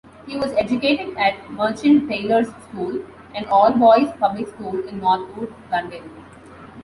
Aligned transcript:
He 0.25 0.35
was 0.35 0.51
educated 0.53 1.15
at 1.15 1.47
Merchant 1.51 2.09
Taylors' 2.09 2.47
School, 2.63 3.03
an 3.35 3.45
all-boys 3.51 4.11
public 4.19 4.47
school 4.47 4.83
in 4.89 4.99
Northwood, 4.99 5.53
London. 5.71 6.01